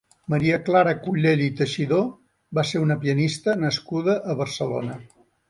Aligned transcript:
Maria 0.33 0.55
Clara 0.69 0.93
Cullell 1.03 1.43
i 1.47 1.49
Teixidó 1.59 1.99
va 2.59 2.65
ser 2.71 2.81
una 2.87 2.99
pianista 3.05 3.57
nascuda 3.67 4.19
a 4.35 4.39
Barcelona. 4.43 4.99